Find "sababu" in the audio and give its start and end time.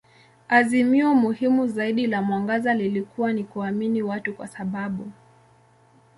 4.47-5.11